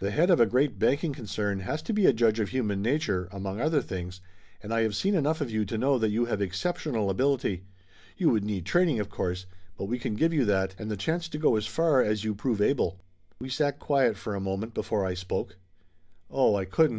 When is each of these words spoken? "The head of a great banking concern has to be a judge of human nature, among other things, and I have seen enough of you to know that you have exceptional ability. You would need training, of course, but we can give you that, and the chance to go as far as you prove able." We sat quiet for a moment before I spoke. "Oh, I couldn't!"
"The 0.00 0.10
head 0.10 0.28
of 0.28 0.38
a 0.38 0.44
great 0.44 0.78
banking 0.78 1.14
concern 1.14 1.60
has 1.60 1.80
to 1.84 1.94
be 1.94 2.04
a 2.04 2.12
judge 2.12 2.38
of 2.38 2.50
human 2.50 2.82
nature, 2.82 3.26
among 3.32 3.58
other 3.58 3.80
things, 3.80 4.20
and 4.62 4.70
I 4.70 4.82
have 4.82 4.94
seen 4.94 5.14
enough 5.14 5.40
of 5.40 5.50
you 5.50 5.64
to 5.64 5.78
know 5.78 5.98
that 5.98 6.10
you 6.10 6.26
have 6.26 6.42
exceptional 6.42 7.08
ability. 7.08 7.64
You 8.18 8.28
would 8.28 8.44
need 8.44 8.66
training, 8.66 9.00
of 9.00 9.08
course, 9.08 9.46
but 9.78 9.86
we 9.86 9.98
can 9.98 10.12
give 10.14 10.34
you 10.34 10.44
that, 10.44 10.74
and 10.78 10.90
the 10.90 10.96
chance 10.98 11.26
to 11.30 11.38
go 11.38 11.56
as 11.56 11.66
far 11.66 12.02
as 12.02 12.22
you 12.22 12.34
prove 12.34 12.60
able." 12.60 13.00
We 13.40 13.48
sat 13.48 13.78
quiet 13.78 14.18
for 14.18 14.34
a 14.34 14.40
moment 14.40 14.74
before 14.74 15.06
I 15.06 15.14
spoke. 15.14 15.56
"Oh, 16.30 16.54
I 16.54 16.66
couldn't!" 16.66 16.90